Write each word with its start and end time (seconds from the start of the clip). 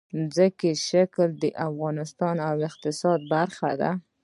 ځمکنی 0.35 0.71
شکل 0.87 1.29
د 1.43 1.45
افغانستان 1.67 2.35
د 2.43 2.43
اقتصاد 2.69 3.19
برخه 3.33 3.71
ده. 3.81 3.91